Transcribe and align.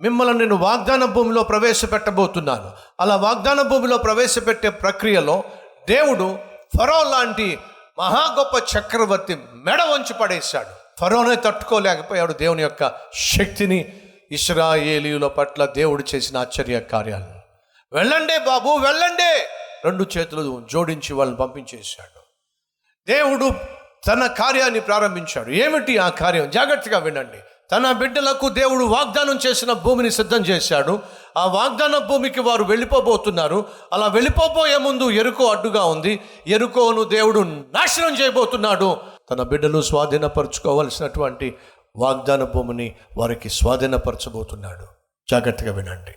మిమ్మల్ని 0.00 0.38
నేను 0.38 0.56
వాగ్దాన 0.56 1.04
భూమిలో 1.04 1.42
ప్రవేశపెట్టబోతున్నాను. 1.42 2.72
అలా 3.00 3.16
వాగ్దాన 3.16 3.62
భూమిలో 3.62 3.98
ప్రవేశపెట్టే 3.98 4.70
ప్రక్రియలో 4.70 5.44
దేవుడు 5.88 6.38
ఫరో 6.78 7.02
లాంటి 7.02 7.58
మహా 7.98 8.34
గొప్ప 8.38 8.78
చక్రవర్తి 8.78 9.36
మెడ 9.54 9.82
వంచి 9.82 10.14
పడేశాడు. 10.14 10.68
ఫరోనే 11.00 11.36
తట్టుకోలేకపోయాడు 11.36 12.32
దేవుని 12.32 12.62
యొక్క 12.62 12.92
శక్తిని. 13.14 13.80
ఇస్రాయేలీల 14.30 15.26
పట్ల 15.26 15.66
దేవుడు 15.66 16.04
చేసిన 16.14 16.36
ఆశ్చర్య 16.36 16.80
కార్యాలను 16.80 17.38
వెళ్ళండే 17.92 18.38
బాబు 18.38 18.68
వెళ్ళండి! 18.68 19.32
రెండు 19.84 20.06
చేతులు 20.18 20.66
జోడించి 20.72 21.12
వాళ్ళని 21.12 21.38
పంపించేశాడు. 21.38 22.18
దేవుడు 23.08 23.46
తన 24.06 24.26
కార్యాన్ని 24.26 24.80
ప్రారంభించాడు. 24.80 25.50
ఏమిటి 25.50 25.98
ఆ 25.98 26.08
కార్యం? 26.08 26.50
జాగ్రత్తగా 26.50 26.98
వినండి. 26.98 27.38
తన 27.72 27.92
బిడ్డలకు 27.92 28.48
దేవుడు 28.48 28.84
వాగ్దానం 28.84 29.38
చేసిన 29.46 29.72
భూమిని 29.72 30.10
సిద్ధం 30.10 30.36
చేశాడు. 30.36 31.00
ఆ 31.36 31.46
వాగ్దాన 31.46 31.98
భూమికి 31.98 32.40
వారు 32.40 32.64
వెళ్ళిపోబోతున్నారు. 32.64 33.64
అలా 33.92 34.06
వెళ్ళిపోబోయే 34.06 34.76
ముందు 34.76 35.10
ఎరుకో 35.10 35.44
అడ్డుగా 35.44 35.84
ఉంది. 35.84 36.20
ఎరుకోను 36.46 37.04
దేవుడు 37.04 37.40
నాశనం 37.40 38.20
చేయబోతున్నాడు. 38.20 38.96
తన 39.30 39.42
బిడ్డలు 39.42 39.80
స్వాధీనపరచుకోవలసినటువంటి 39.80 41.54
వాగ్దాన 41.96 42.44
భూమిని 42.44 42.94
వారికి 43.16 43.48
స్వాధీనపరచబోతున్నాడు. 43.48 44.86
జాగ్రత్తగా 45.30 45.72
వినండి. 45.72 46.14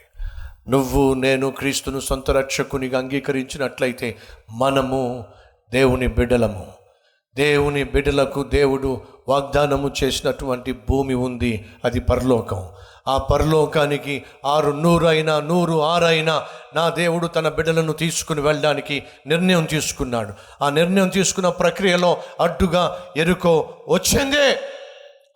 నువ్వు 0.72 1.14
నేను 1.14 1.52
క్రీస్తును 1.52 2.00
సొంత 2.00 2.32
రక్షకునిగా 2.32 3.00
అంగీకరించినట్లయితే 3.00 4.18
మనము 4.52 5.26
దేవుని 5.72 6.08
బిడ్డలము. 6.08 6.68
దేవుని 7.36 7.84
బిడ్డలకు 7.84 8.44
దేవుడు 8.44 9.02
వాగ్దానము 9.28 9.92
చేసినటువంటి 10.04 10.72
భూమి 10.72 11.14
ఉంది. 11.14 11.66
అది 11.86 12.00
పరలోకం. 12.00 12.70
ఆ 13.08 13.18
పరలోకానికి 13.18 14.24
ఆరు 14.46 14.72
నూరు 14.72 15.06
అయినా 15.06 15.40
నూరు 15.40 15.82
ఆరు 15.84 16.06
అయినా 16.06 16.46
నా 16.76 16.90
దేవుడు 16.90 17.28
తన 17.28 17.50
బిడ్డలను 17.50 17.94
తీసుకుని 17.94 18.42
వెళ్ళడానికి 18.42 19.04
నిర్ణయం 19.28 19.66
తీసుకున్నాడు. 19.66 20.34
ఆ 20.64 20.70
నిర్ణయం 20.70 21.10
తీసుకున్న 21.10 21.50
ప్రక్రియలో 21.50 22.18
అడ్డుగా 22.42 22.98
ఎరుకో 23.18 23.74
వచ్చిందే. 23.90 24.60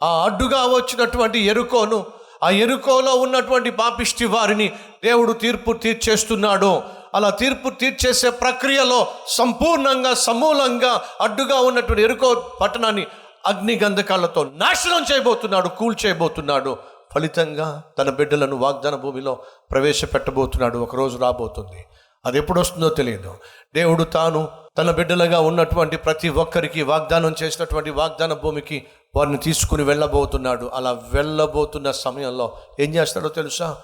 ఆ 0.03 0.23
అడ్డుగా 0.23 0.61
వచ్చినటువంటి 0.61 1.39
ఎరుకోను 1.39 2.05
ఆ 2.43 2.49
ఎరుకోలో 2.49 3.13
ఉన్నటువంటి 3.13 3.69
పాపిష్టి 3.69 4.25
వారిని 4.25 4.67
దేవుడు 5.03 5.33
తీర్పు 5.33 5.73
తీర్చేస్తున్నాడు. 5.73 6.81
అలా 7.15 7.29
తీర్పు 7.29 7.69
తీర్చేసే 7.69 8.29
ప్రక్రియలో 8.29 9.07
సంపూర్ణంగా 9.27 10.13
సమూలంగా 10.13 11.01
అడ్డుగా 11.21 11.55
ఉన్నటువంటి 11.55 12.03
ఎరుకో 12.03 12.51
పట్టణాన్ని 12.61 13.07
అగ్ని 13.45 13.79
గంధకాలతో 13.83 14.43
నాశనం 14.43 15.05
చేయబోతున్నాడు 15.13 15.67
కూల్ 15.67 15.95
చేయబోతున్నాడు 16.05 16.77
ఫలితంగా 17.15 17.81
తన 17.99 18.09
బిడ్డలను 18.09 18.55
వాగ్దాన 18.55 18.95
భూమిలో 18.95 19.37
ప్రవేశపెట్టబోతున్నాడు. 19.71 20.77
ఒకరోజు 20.77 21.17
రాబోతుంది. 21.17 21.85
అది 22.25 22.37
ఎప్పుడు 22.37 22.59
వస్తుందో 22.59 22.89
తెలియదు. 22.89 23.35
దేవుడు 23.75 24.03
తాను 24.03 24.47
తన 24.77 24.91
బిడ్డలుగా 24.91 25.39
ఉన్నటువంటి 25.39 25.97
ప్రతి 25.97 26.29
ఒక్కరికి 26.29 26.83
వాగ్దానం 26.83 27.35
చేసినటువంటి 27.43 27.89
వాగ్దాన 27.89 28.33
భూమికి 28.33 28.85
వారిని 29.15 29.37
తీసుకుని 29.37 29.83
వెళ్ళబోతున్నాడు. 29.83 30.71
అలా 30.73 30.91
వెళ్ళబోతున్న 30.91 31.91
సమయంలో 31.91 32.57
ఏం 32.79 32.95
చేస్తాడో 32.95 33.29
తెలుసా? 33.29 33.77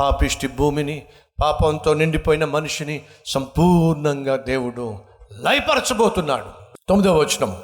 పాపిష్టి 0.00 0.48
భూమిని 0.48 1.06
పాపంతో 1.40 1.94
నిండిపోయిన 1.94 2.44
మనిషిని 2.44 3.02
సంపూర్ణంగా 3.26 4.36
దేవుడు 4.36 4.98
లయపరచబోతున్నాడు. 5.32 6.44
తొమ్మిదవ 6.88 7.16
వచనం. 7.16 7.56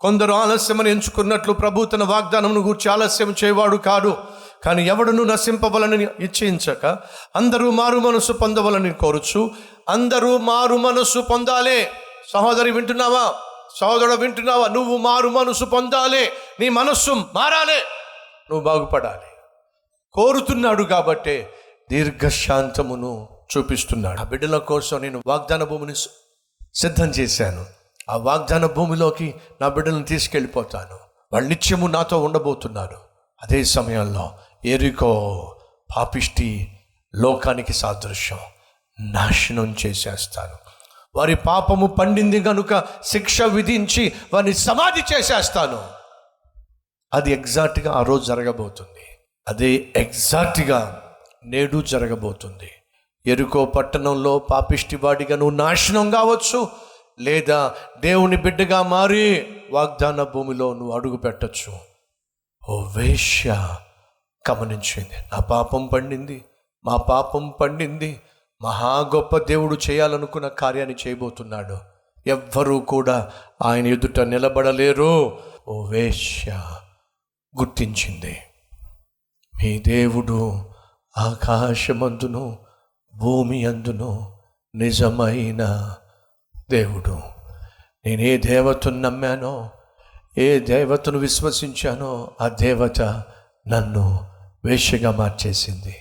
కొందరు 0.00 0.32
ఆలస్యమని 0.32 0.90
ఎంచుకున్నట్లు 0.90 1.52
ప్రభు 1.52 1.84
తన 1.84 2.04
వాగ్దానమును 2.04 2.60
గూర్చి 2.60 2.90
ఆలస్యం 2.90 3.34
చేయవాడు 3.44 3.76
కాడు. 3.76 4.16
కానీ 4.64 4.86
ఎవడును 4.88 5.24
నశింపవలని 5.24 6.06
ఇచ్చించక 6.20 6.86
అందరూ 7.36 7.70
మారు 7.70 7.98
మనసు 7.98 8.32
పొందవలని 8.32 8.92
కోరుచు 8.92 9.50
అందరూ 9.88 10.36
మారు 10.38 10.76
మనసు 10.76 11.18
పొందాలే. 11.20 11.92
సహోదరి 12.32 12.70
వింటున్నావా? 12.70 13.34
సహోదరుడు 13.80 14.14
వింటున్నావా? 14.14 14.66
నువ్వు 14.66 14.96
మారు 14.96 15.28
మనసు 15.28 15.64
పొందాలి. 15.64 16.30
నీ 16.60 16.68
మనస్సు 16.68 17.10
మారాలి. 17.10 17.76
నువ్వు 18.50 18.60
బాగుపడాలి. 18.60 19.30
కోరుతున్నాడు 20.12 20.82
కాబట్టే 20.82 21.52
దీర్ఘశాంతమును 21.90 23.28
చూపిస్తున్నాడు. 23.56 24.20
ఆ 24.20 24.24
బిడ్డల 24.24 24.58
కోసం 24.58 25.02
నేను 25.02 25.22
వాగ్దాన 25.26 25.64
భూమిని 25.64 25.94
సిద్ధం 26.74 27.08
చేశాను. 27.08 27.66
ఆ 28.10 28.16
వాగ్దాన 28.16 28.66
భూమిలోకి 28.66 29.34
నా 29.60 29.68
బిడ్డలను 29.68 30.04
తీసుకెళ్ళిపోతాను. 30.04 30.98
వాళ్ళు 31.32 31.48
నిత్యము 31.48 31.86
నాతో 31.86 32.22
ఉండబోతున్నారు. 32.22 32.96
అదే 33.42 33.64
సమయంలో 33.64 34.38
ఎరికో 34.64 35.42
పాపిష్టి 35.96 36.78
లోకానికి 37.14 37.72
సాదృశ్యం 37.72 38.38
నాశనం 39.00 39.76
చేసేస్తాను. 39.86 40.54
వారి 41.14 41.34
పాపము 41.34 41.86
పండింది 41.86 42.40
కనుక 42.40 42.84
శిక్ష 43.04 43.42
విధించి 43.42 44.12
వారిని 44.34 44.54
సమాధి 44.54 45.14
చేసేస్తాను. 45.14 45.84
అది 47.14 47.32
ఎగ్జాక్ట్గా 47.32 47.92
ఆ 47.92 48.02
రోజు 48.02 48.24
జరగబోతుంది. 48.24 49.18
అదే 49.48 49.88
ఎగ్జాక్ట్గా 49.96 51.02
నేడు 51.46 51.82
జరగబోతుంది. 51.82 52.70
ఎరుకో 53.26 53.64
పట్టణంలో 53.64 54.38
పాపిష్టి 54.38 54.96
వాడిగా 54.96 55.36
నువ్వు 55.36 55.56
నాశనం 55.56 56.10
కావచ్చు 56.10 56.68
లేదా 57.20 57.74
దేవుని 58.00 58.36
బిడ్డగా 58.36 58.82
మారి 58.82 59.46
వాగ్దాన 59.70 60.22
భూమిలో 60.22 60.74
నువ్వు 60.74 60.92
అడుగు 60.92 61.16
పెట్టచ్చు. 61.16 61.78
ఓ 62.68 62.82
వేశ్య 62.96 63.76
గమనించింది. 64.50 65.14
నా 65.32 65.38
పాపం 65.38 65.86
పండింది 65.86 66.44
మా 66.84 66.96
పాపం 66.96 67.54
పండింది. 67.60 68.20
మహా 68.62 69.10
గొప్ప 69.14 69.38
దేవుడు 69.38 69.78
చేయాలనుకున్న 69.90 70.48
కార్యాన్ని 70.48 70.94
చేయబోతున్నాడు. 71.06 71.78
ఎవ్వరూ 72.26 72.80
కూడా 72.80 73.30
ఆయన 73.64 73.86
ఎదుట 73.86 74.20
నిలబడలేరు. 74.20 75.38
ఓ 75.68 75.86
వేశ్య 75.86 76.52
గుర్తించింది. 77.58 78.38
మీ 79.64 79.78
దేవుడు 79.78 80.75
ఆకాశమందును 81.18 82.58
భూమి 83.14 83.66
అందును 83.66 84.38
నిజమైన 84.74 85.94
దేవుడు. 86.70 87.20
నేను 88.06 88.20
ఏ 88.20 88.36
దేవతను 88.36 89.00
నమ్మానో 89.00 89.70
ఏ 90.38 90.58
దేవతను 90.58 91.18
విశ్వసించానో 91.18 92.30
ఆ 92.40 92.48
దేవత 92.48 93.02
నన్ను 93.68 94.30
వేశ్యగా 94.64 95.10
మార్చేసింది. 95.10 95.96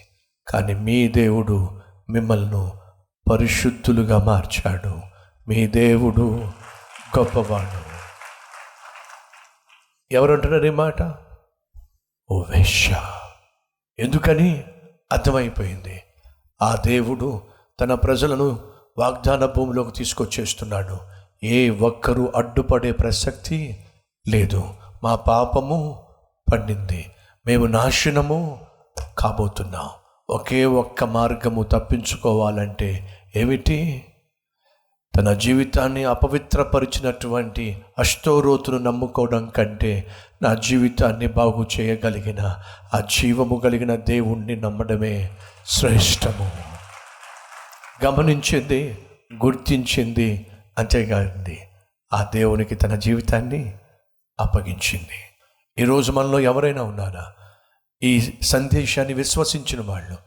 కానీ 0.47 0.73
మీ 0.73 1.07
దేవుడు 1.07 1.81
మిమ్మల్ని 2.09 2.71
పరిశుద్ధులుగా 3.31 4.17
మార్చాడు. 4.17 5.01
మీ 5.47 5.67
దేవుడు 5.67 6.51
గొప్పవాడు. 7.17 7.95
ఎవరంటున్నారు 10.11 10.65
ఈ 10.65 10.69
మాట? 10.69 11.01
ఓ 12.31 12.41
వేశ్య. 12.41 13.01
ఎందుకని? 13.99 14.63
అర్థమైపోయింది. 15.11 16.01
ఆ 16.61 16.77
దేవుడు 16.85 17.41
తన 17.79 17.93
ప్రజలను 17.93 18.59
వాగ్దాన 18.97 19.45
భూమిలోకి 19.45 19.91
తీసుకొచ్చేస్తున్నాడు. 19.91 20.97
ఏ 21.43 21.69
ఒక్కరూ 21.69 22.31
అడ్డుపడే 22.35 22.91
ప్రసక్తి 22.91 23.85
లేదు. 24.27 24.63
మా 25.03 25.16
పాపము 25.16 26.03
పండింది. 26.51 27.11
మేము 27.45 27.66
నాశనము 27.66 28.59
కాబోతున్నాం. 29.17 29.89
ఒకే 30.29 30.66
ఒక్క 30.66 31.03
మార్గము 31.03 31.63
తప్పించుకోవాలంటే 31.63 33.17
ఏమిటి? 33.35 34.05
తన 35.15 35.33
జీవితాన్ని 35.33 36.03
అపవిత్రపరిచినటువంటి 36.03 37.81
అష్టోరోతును 37.99 38.77
నమ్ముకోవడం 38.77 39.49
కంటే 39.49 40.07
నా 40.41 40.53
జీవితాన్ని 40.53 41.28
బాగు 41.28 41.67
చేయగలిగిన 41.79 42.55
ఆ 42.93 42.99
జీవము 42.99 43.55
కలిగిన 43.55 43.95
దేవుణ్ణి 43.95 44.55
నమ్మడమే 44.55 45.29
శ్రేష్టము. 45.66 46.51
గమనించింది 48.05 49.05
గుర్తించింది 49.45 50.47
అంతేకాదండి. 50.78 51.59
ఆ 52.13 52.28
దేవునికి 52.34 52.75
తన 52.75 52.95
జీవితాన్ని 52.95 53.73
అప్పగించింది. 54.40 55.23
ఈరోజు 55.79 56.11
మనలో 56.11 56.40
ఎవరైనా 56.40 56.84
ఉన్నారా? 56.84 57.31
ఈ 58.03 58.34
సందేశాన్ని 58.41 59.13
విశ్వసించిన 59.13 59.81
వాళ్ళు. 59.81 60.17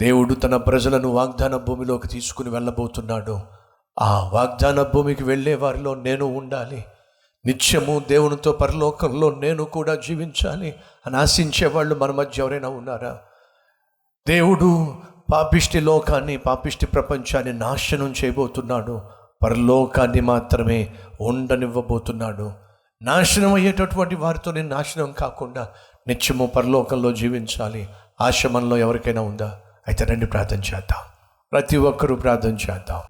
దేవుడు 0.00 0.34
తన 0.34 0.56
ప్రజలను 0.56 1.08
వాగ్దాన 1.08 1.56
భూమిలోకి 1.56 2.08
తీసుకుని 2.08 2.48
వెళ్ళబోతున్నాడు. 2.48 3.61
ఆ 4.00 4.30
వాగ్దాన 4.32 4.82
భూమికి 4.82 5.24
వెళ్ళే 5.24 5.54
వారిలో 5.54 5.94
నేను 5.94 6.24
ఉండాలి. 6.24 6.84
నిత్యము 7.46 8.02
దేవునితో 8.08 8.52
పరలోకంలో 8.52 9.30
నేను 9.30 9.64
కూడా 9.64 9.94
జీవించాలి 9.94 10.74
అని 11.06 11.16
ఆశించే 11.16 11.66
వాళ్ళు 11.66 11.94
మన 11.94 12.10
మధ్య 12.10 12.42
ఎవరైనా 12.42 12.68
ఉన్నారా? 12.68 13.18
దేవుడు 14.28 14.94
పాపిష్టి 15.32 15.80
లోకాన్ని 15.80 16.36
పాపిష్టి 16.36 16.86
ప్రపంచాన్ని 16.86 17.52
నాశనం 17.52 18.14
చేయబోతున్నాడు. 18.24 19.02
పరలోకాన్ని 19.42 20.20
మాత్రమే 20.20 20.90
ఉండనివ్వబోతున్నాడు. 21.20 22.52
నాశనం 23.02 23.54
అయ్యేటటువంటి 23.54 24.16
వారితో 24.16 24.52
నేను 24.52 24.68
నాశనం 24.68 25.12
కాకుండా 25.12 25.68
నిత్యము 26.08 26.46
పరలోకంలో 26.46 27.12
జీవించాలి. 27.12 27.88
ఆశ 28.20 28.46
మనలో 28.46 28.76
ఎవరికైనా 28.76 29.20
ఉందా? 29.20 29.60
అయితే 29.88 30.04
రండి 30.04 30.26
ప్రార్థన 30.26 30.56
చేద్దాం. 30.56 31.02
ప్రతి 31.52 31.76
ఒక్కరూ 31.76 32.16
ప్రార్థన 32.16 32.56
చేద్దాం. 32.70 33.02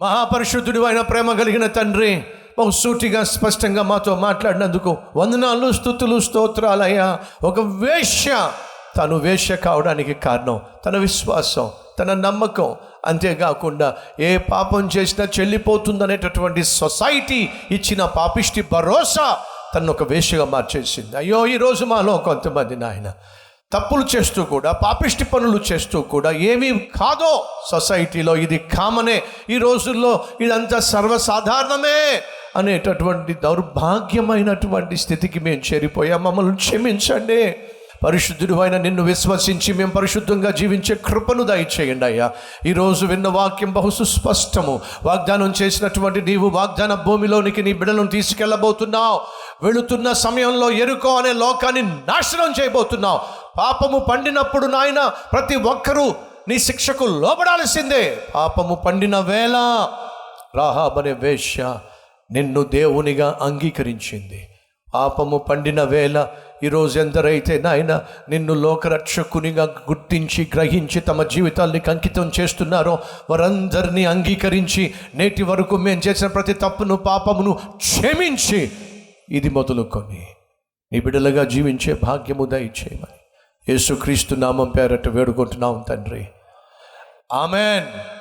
మహాపరిశుద్ధుడు 0.00 0.80
అయిన 0.80 1.00
ప్రేమ 1.00 1.32
కలిగిన 1.32 1.66
తండ్రి 1.66 2.24
బహుసూటిగా 2.58 3.24
స్పష్టంగా 3.24 3.82
మాతో 3.82 4.16
మాట్లాడినందుకు 4.16 4.96
వందనాలు 5.16 5.72
స్థుతులు 5.72 6.20
స్తోత్రాలయ్యా. 6.20 7.18
ఒక 7.42 7.60
వేష్య 7.60 8.50
తను 8.98 9.16
వేష్య 9.16 9.56
కావడానికి 9.56 10.14
కారణం 10.14 10.60
తన 10.86 10.96
విశ్వాసం 10.96 11.70
తన 11.98 12.14
నమ్మకం. 12.14 12.76
అంతేకాకుండా 13.06 13.96
ఏ 14.20 14.38
పాపం 14.38 14.90
చేసినా 14.96 15.28
చెల్లిపోతుందనేటటువంటి 15.40 16.64
సొసైటీ 16.64 17.48
ఇచ్చిన 17.70 18.04
పాపిష్టి 18.04 18.64
భరోసా 18.72 19.38
తను 19.74 19.92
ఒక 19.92 20.02
వేషగా 20.02 20.44
మార్చేసింది. 20.44 21.16
అయ్యో 21.16 21.46
ఈరోజు 21.46 21.84
మాలో 21.84 22.16
కొంతమంది 22.18 22.76
నాయన 22.76 23.10
తప్పులు 23.72 24.04
చేస్తూ 24.16 24.42
కూడా 24.42 24.72
పాపిష్టి 24.72 25.24
పనులు 25.24 25.60
చేస్తూ 25.72 26.00
కూడా 26.00 26.30
ఏమీ 26.30 26.72
కాదో 26.72 27.46
సొసైటీలో 27.70 28.36
ఇది 28.36 28.58
కామనే. 28.58 29.22
ఈ 29.50 29.58
రోజుల్లో 29.58 30.24
ఇదంతా 30.40 30.78
సర్వసాధారణమే 30.78 32.22
అనేటటువంటి 32.56 33.34
దౌర్భాగ్యమైనటువంటి 33.34 34.96
స్థితికి 34.96 35.40
మేము 35.40 35.74
చేరిపోయాం. 35.74 36.24
మమ్మల్ని 36.24 36.56
క్షమించండి. 36.56 37.56
పరిశుద్ధుడు 38.04 38.54
అయిన 38.54 38.76
నిన్ను 38.76 39.02
విశ్వసించి 39.02 39.72
మేము 39.72 39.90
పరిశుద్ధంగా 39.90 40.50
జీవించే 40.50 40.94
కృపను 40.94 41.42
దయచేయండి 41.42 42.04
అయ్యా. 42.04 42.30
ఈరోజు 42.66 43.06
విన్న 43.06 43.28
వాక్యం 43.28 43.72
బహు 43.72 43.90
సుస్పష్టము. 43.90 44.80
వాగ్దానం 45.04 45.54
చేసినటువంటి 45.62 46.20
నీవు 46.20 46.48
వాగ్దాన 46.48 46.94
భూమిలోనికి 46.94 47.62
నీ 47.62 47.72
బిడలను 47.72 48.06
తీసుకెళ్ళబోతున్నావు. 48.06 49.20
వెళుతున్న 49.62 50.12
సమయంలో 50.12 50.70
ఎరుకో 50.70 51.16
అనే 51.16 51.32
లోకాన్ని 51.32 51.82
నాశనం 51.82 52.54
చేయబోతున్నావు. 52.60 53.20
పాపము 53.58 53.98
పండినప్పుడు 53.98 54.66
నాయన 54.66 55.00
ప్రతి 55.32 55.56
ఒక్కరూ 55.56 56.14
నీ 56.48 56.58
శిక్షకు 56.58 57.04
లోపడాల్సిందే 57.04 58.04
పాపము 58.34 58.74
పండిన 58.74 59.18
వేళ 59.20 59.56
రాహాబనే 60.56 61.12
వేష్య 61.12 61.62
నిన్ను 62.32 62.62
దేవునిగా 62.62 63.38
అంగీకరించింది. 63.40 64.40
పాపము 64.94 65.38
పండిన 65.38 65.82
వేళ 65.82 66.26
ఈరోజు 66.64 66.98
ఎందరైతే 67.00 67.60
నాయన 67.60 68.00
నిన్ను 68.28 68.54
లోకరక్షకునిగా 68.54 69.64
గుర్తించి 69.64 70.48
గ్రహించి 70.54 71.00
తమ 71.00 71.22
జీవితాల్ని 71.22 71.80
అంకితం 71.86 72.32
చేస్తున్నారో 72.40 72.98
వారందరినీ 73.30 74.04
అంగీకరించి 74.04 74.94
నేటి 75.14 75.42
వరకు 75.42 75.76
మేము 75.76 76.02
చేసిన 76.08 76.26
ప్రతి 76.26 76.52
తప్పును 76.52 76.96
పాపమును 76.96 77.52
క్షమించి 77.76 78.70
ఇది 79.30 79.50
మొదలుకొని 79.50 80.22
నీ 80.92 81.00
బిడ్డలుగా 81.00 81.44
జీవించే 81.44 81.94
భాగ్యము 82.02 82.46
దయచేయమని 82.46 83.17
యేసుక్రీస్తు 83.68 84.34
నామం 84.34 84.68
పేరట 84.68 85.08
వేడుకుంటున్నాం 85.08 85.84
తండ్రి. 85.88 86.28
ఆమెన్. 87.32 88.17